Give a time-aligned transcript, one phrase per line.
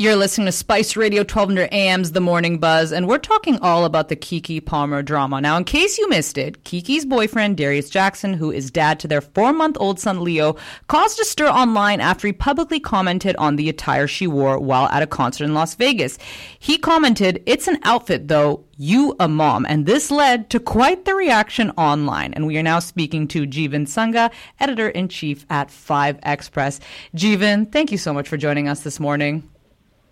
[0.00, 4.08] You're listening to Spice Radio 1200 AM's The Morning Buzz, and we're talking all about
[4.08, 5.40] the Keke Palmer drama.
[5.40, 9.20] Now, in case you missed it, Keke's boyfriend, Darius Jackson, who is dad to their
[9.20, 10.54] four month old son, Leo,
[10.86, 15.02] caused a stir online after he publicly commented on the attire she wore while at
[15.02, 16.16] a concert in Las Vegas.
[16.60, 18.64] He commented, It's an outfit, though.
[18.76, 19.66] You a mom.
[19.68, 22.34] And this led to quite the reaction online.
[22.34, 24.30] And we are now speaking to Jeevan Sangha,
[24.60, 26.78] editor in chief at 5X Press.
[27.16, 29.42] Jeevan, thank you so much for joining us this morning.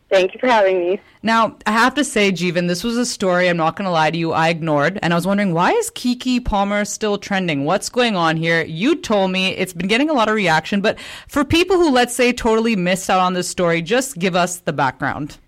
[0.08, 1.00] Thank you for having me.
[1.22, 4.12] Now, I have to say, Jeevan, this was a story, I'm not going to lie
[4.12, 5.00] to you, I ignored.
[5.02, 7.64] And I was wondering, why is Keke Palmer still trending?
[7.64, 8.62] What's going on here?
[8.62, 12.14] You told me it's been getting a lot of reaction, but for people who, let's
[12.14, 15.38] say, totally missed out on this story, just give us the background.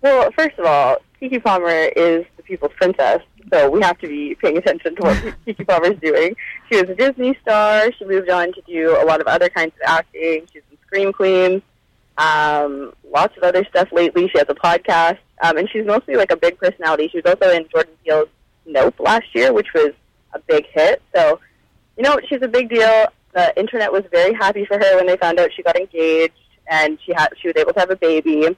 [0.00, 3.20] Well, first of all, Keke Palmer is the people's princess,
[3.52, 6.34] so we have to be paying attention to what Keke Palmer is doing.
[6.68, 7.92] She was a Disney star.
[7.92, 10.48] She moved on to do a lot of other kinds of acting.
[10.52, 11.62] She's in Scream Queens
[12.22, 14.28] um, lots of other stuff lately.
[14.28, 17.08] She has a podcast, um, and she's mostly like a big personality.
[17.08, 18.28] She was also in Jordan Peele's
[18.64, 19.92] Nope last year, which was
[20.32, 21.02] a big hit.
[21.14, 21.40] So,
[21.96, 23.06] you know, she's a big deal.
[23.34, 26.34] The internet was very happy for her when they found out she got engaged
[26.68, 28.56] and she had she was able to have a baby.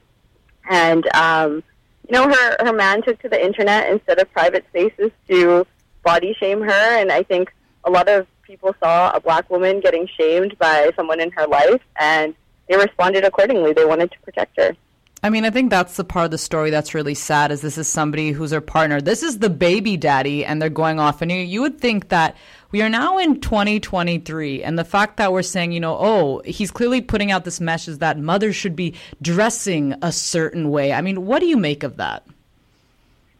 [0.68, 1.62] And um,
[2.06, 5.66] you know, her her man took to the internet instead of private spaces to
[6.02, 7.50] body shame her, and I think
[7.84, 11.80] a lot of people saw a black woman getting shamed by someone in her life
[11.98, 12.34] and
[12.68, 13.72] they responded accordingly.
[13.72, 14.76] They wanted to protect her.
[15.22, 17.78] I mean, I think that's the part of the story that's really sad is this
[17.78, 19.00] is somebody who's her partner.
[19.00, 22.36] This is the baby daddy and they're going off and you, you would think that
[22.72, 26.70] we are now in 2023 and the fact that we're saying, you know, oh, he's
[26.70, 30.92] clearly putting out this message that mothers should be dressing a certain way.
[30.92, 32.26] I mean, what do you make of that?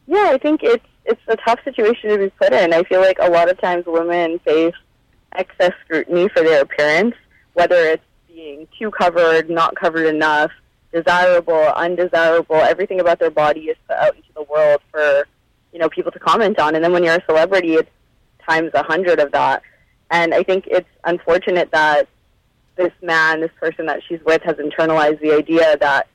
[0.07, 2.73] Yeah, I think it's it's a tough situation to be put in.
[2.73, 4.75] I feel like a lot of times women face
[5.35, 7.15] excess scrutiny for their appearance,
[7.53, 8.03] whether it's
[8.35, 10.51] being too covered, not covered enough,
[10.93, 12.57] desirable, undesirable.
[12.57, 15.27] Everything about their body is put out into the world for
[15.73, 16.75] you know people to comment on.
[16.75, 17.91] And then when you're a celebrity, it's
[18.47, 19.63] times a hundred of that.
[20.11, 22.09] And I think it's unfortunate that
[22.77, 26.09] this man, this person that she's with, has internalized the idea that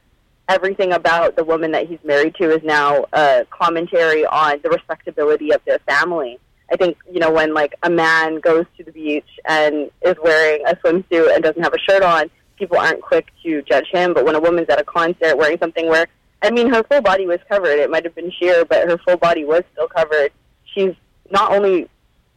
[0.47, 5.53] everything about the woman that he's married to is now a commentary on the respectability
[5.53, 6.39] of their family.
[6.71, 10.65] I think you know when like a man goes to the beach and is wearing
[10.67, 14.13] a swimsuit and doesn't have a shirt on, people aren't quick to judge him.
[14.13, 16.07] But when a woman's at a concert wearing something where
[16.41, 19.17] I mean her full body was covered, it might have been sheer, but her full
[19.17, 20.31] body was still covered.
[20.73, 20.93] She's
[21.31, 21.89] not only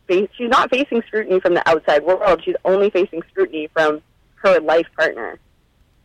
[0.09, 4.03] face, she's not facing scrutiny from the outside world; she's only facing scrutiny from
[4.37, 5.39] her life partner.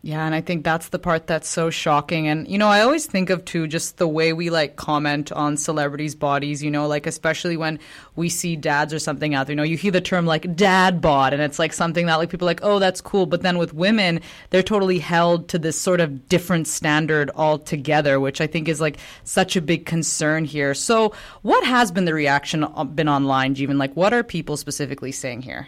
[0.03, 2.27] Yeah, and I think that's the part that's so shocking.
[2.27, 5.57] And, you know, I always think of too just the way we like comment on
[5.57, 7.79] celebrities' bodies, you know, like especially when
[8.15, 9.53] we see dads or something out there.
[9.53, 12.29] You know, you hear the term like dad bod, and it's like something that like
[12.29, 13.25] people are like, oh, that's cool.
[13.25, 14.21] But then with women,
[14.51, 18.99] they're totally held to this sort of different standard altogether, which I think is like
[19.23, 20.75] such a big concern here.
[20.75, 23.79] So, what has been the reaction uh, been online, Jeevan?
[23.79, 25.67] Like, what are people specifically saying here?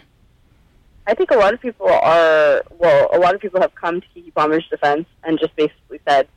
[1.10, 4.08] I think a lot of people are, well, a lot of people have come to
[4.16, 6.28] Keke Palmer's defense and just basically said,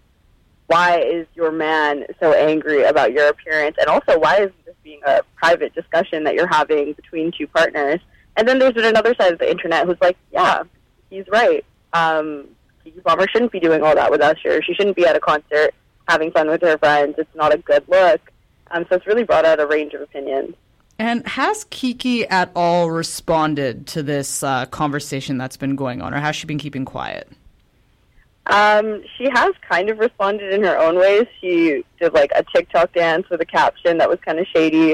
[0.66, 3.76] why is your man so angry about your appearance?
[3.78, 8.00] And also, why is this being a private discussion that you're having between two partners?
[8.38, 10.62] And then there's another side of the internet who's like, yeah,
[11.10, 11.64] he's right.
[11.92, 12.48] Um,
[12.84, 14.62] Keke Palmer shouldn't be doing all that with Usher.
[14.62, 15.74] She shouldn't be at a concert
[16.08, 17.16] having fun with her friends.
[17.18, 18.20] It's not a good look.
[18.70, 20.54] Um, so it's really brought out a range of opinions.
[21.02, 26.20] And has Keke at all responded to this uh, conversation that's been going on, or
[26.20, 27.28] has she been keeping quiet?
[28.46, 31.26] Um, she has kind of responded in her own ways.
[31.40, 34.92] She did like a TikTok dance with a caption that was kind of shady.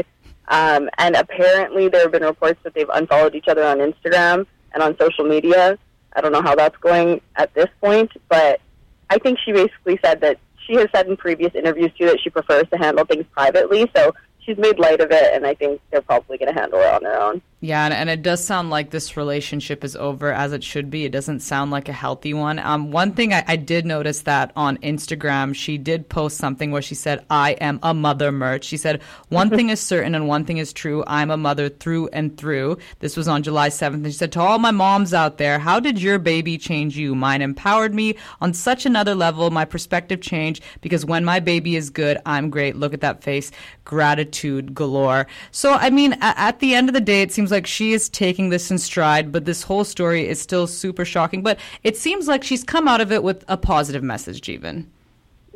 [0.48, 4.82] Um, and apparently, there have been reports that they've unfollowed each other on Instagram and
[4.82, 5.78] on social media.
[6.14, 8.62] I don't know how that's going at this point, but
[9.10, 12.30] I think she basically said that she has said in previous interviews too that she
[12.30, 13.90] prefers to handle things privately.
[13.94, 14.14] So
[14.48, 17.03] she's made light of it, and I think they're probably going to handle it on
[17.03, 17.42] their own.
[17.60, 21.04] Yeah, and, it does sound like this relationship is over as it should be.
[21.04, 22.60] It doesn't sound like a healthy one.
[22.60, 26.82] Um, one thing I, I did notice that on Instagram, she did post something where
[26.82, 28.64] she said, "I am a mother." Merch.
[28.64, 31.02] She said, "One thing is certain and one thing is true.
[31.08, 34.40] I'm a mother through and through." This was on July 7th, and she said, "To
[34.40, 37.16] all my moms out there, how did your baby change you?
[37.16, 39.50] Mine empowered me on such another level.
[39.50, 42.76] My perspective changed because when my baby is good, I'm great.
[42.76, 43.50] Look at that face,
[43.84, 47.67] gratitude galore." So, I mean, at the end of the day, it seems seems like
[47.67, 51.43] she is taking this in stride, but this whole story is still super shocking.
[51.43, 54.85] But it seems like she's come out of it with a positive message, Jeevan.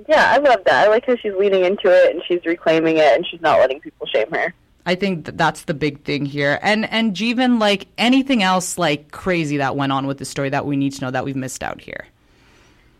[0.09, 0.87] Yeah, I love that.
[0.87, 3.79] I like how she's leaning into it and she's reclaiming it and she's not letting
[3.79, 4.55] people shame her.
[4.87, 6.59] I think that that's the big thing here.
[6.63, 10.65] And and Jeevan, like anything else like crazy that went on with the story that
[10.65, 12.07] we need to know that we've missed out here.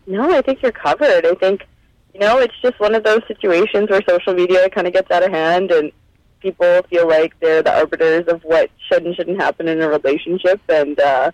[0.05, 1.25] No, I think you're covered.
[1.25, 1.65] I think,
[2.13, 5.23] you know, it's just one of those situations where social media kind of gets out
[5.23, 5.91] of hand and
[6.43, 10.61] people feel like they're the arbiters of what should and shouldn't happen in a relationship.
[10.69, 11.31] And uh,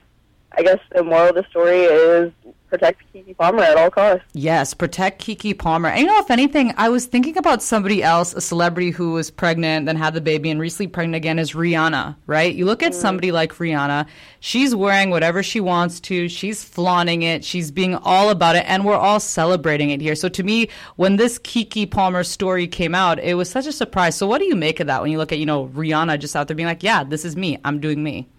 [0.54, 2.32] I guess the moral of the story is
[2.70, 4.26] protect Keke Palmer at all costs.
[4.34, 5.90] Yes, protect Keke Palmer.
[5.90, 9.32] And you know, if anything, I was thinking about somebody else, a celebrity who was
[9.32, 12.54] pregnant, then had the baby, and recently pregnant again is Rihanna, right?
[12.54, 12.96] You look at mm.
[12.96, 14.08] somebody like Rihanna,
[14.40, 18.86] she's wearing whatever she wants to, she's flaunting it, she's being all about it, and
[18.86, 20.16] we're all celebrating it here.
[20.16, 24.16] So to me, when this Keke Palmer story came out, it was such a surprise.
[24.16, 26.36] So what do you make of that when you look at, you know, Rihanna just
[26.36, 28.30] out there being like, yeah, this is me, I'm doing me?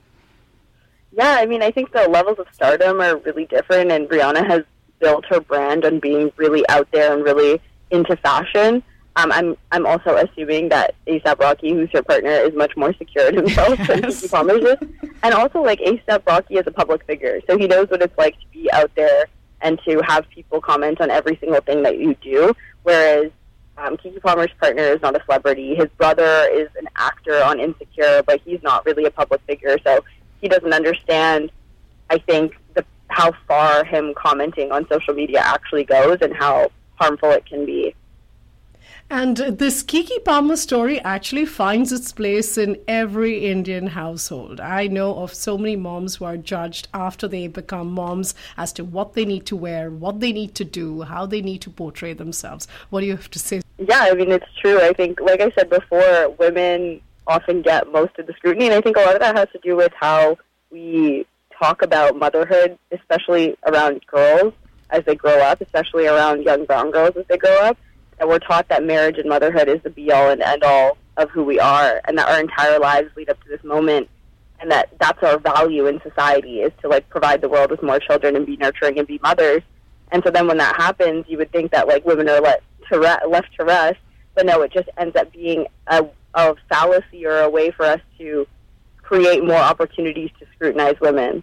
[1.20, 4.62] Yeah, I mean, I think the levels of stardom are really different, and Rihanna has
[5.00, 8.82] built her brand on being really out there and really into fashion.
[9.16, 13.28] Um, I'm I'm also assuming that ASAP Rocky, who's her partner, is much more secure
[13.28, 13.86] in himself yes.
[13.86, 14.88] than Keke Palmer's is.
[15.22, 18.40] And also, like ASAP Rocky is a public figure, so he knows what it's like
[18.40, 19.26] to be out there
[19.60, 22.54] and to have people comment on every single thing that you do.
[22.82, 23.30] Whereas
[23.76, 25.74] um, Keke Palmer's partner is not a celebrity.
[25.74, 29.76] His brother is an actor on Insecure, but he's not really a public figure.
[29.84, 30.02] So
[30.40, 31.50] he doesn't understand,
[32.08, 37.30] I think, the, how far him commenting on social media actually goes and how harmful
[37.30, 37.94] it can be.
[39.12, 44.60] And this Keke Palmer story actually finds its place in every Indian household.
[44.60, 48.84] I know of so many moms who are judged after they become moms as to
[48.84, 52.12] what they need to wear, what they need to do, how they need to portray
[52.12, 52.68] themselves.
[52.90, 53.62] What do you have to say?
[53.78, 54.80] Yeah, I mean, it's true.
[54.80, 58.66] I think, like I said before, women often get most of the scrutiny.
[58.66, 60.38] And I think a lot of that has to do with how
[60.70, 61.26] we
[61.60, 64.52] talk about motherhood, especially around girls
[64.90, 67.78] as they grow up, especially around young brown girls as they grow up.
[68.18, 71.30] And we're taught that marriage and motherhood is the be all and end all of
[71.30, 74.08] who we are, and that our entire lives lead up to this moment,
[74.60, 77.98] and that that's our value in society is to like provide the world with more
[77.98, 79.62] children and be nurturing and be mothers.
[80.12, 82.98] And so then when that happens, you would think that like women are let to
[82.98, 83.98] re- left to rest,
[84.34, 88.00] but no, it just ends up being a of fallacy or a way for us
[88.18, 88.46] to
[89.02, 91.42] create more opportunities to scrutinize women.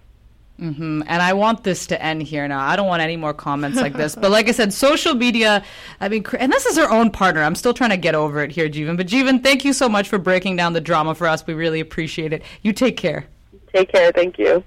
[0.59, 1.03] Mm-hmm.
[1.05, 2.61] And I want this to end here now.
[2.61, 4.15] I don't want any more comments like this.
[4.15, 5.63] But like I said, social media,
[6.01, 7.43] I mean, and this is her own partner.
[7.43, 8.97] I'm still trying to get over it here, Jeevan.
[8.97, 11.45] But Jeevan, thank you so much for breaking down the drama for us.
[11.45, 12.41] We really appreciate it.
[12.63, 13.27] You take care.
[13.71, 14.11] Take care.
[14.11, 14.63] Thank you.